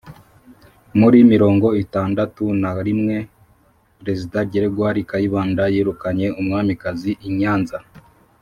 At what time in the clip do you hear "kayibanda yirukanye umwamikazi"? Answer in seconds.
5.09-7.11